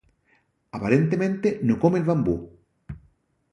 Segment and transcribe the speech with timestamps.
[0.77, 2.35] Aparentemente no come el bambú.